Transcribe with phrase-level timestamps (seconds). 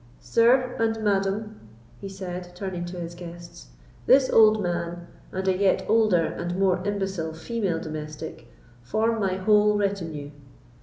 [0.19, 1.59] Sir and madam,"
[1.99, 3.67] he said, turning to his guests,
[4.07, 8.47] "this old man, and a yet older and more imbecile female domestic,
[8.81, 10.31] form my whole retinue.